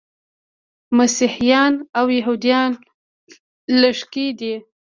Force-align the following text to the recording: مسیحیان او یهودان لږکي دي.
مسیحیان 0.97 1.73
او 1.99 2.05
یهودان 2.17 2.71
لږکي 3.81 4.27
دي. 4.39 4.55